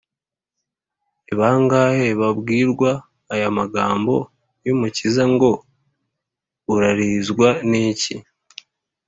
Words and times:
ni 1.25 1.31
bangahe 1.39 2.07
babwirwa 2.19 2.91
aya 3.33 3.49
magambo 3.57 4.15
y’umukiza 4.65 5.23
ngo, 5.33 5.51
«urarizwa 6.73 7.49
n’iki? 7.69 8.15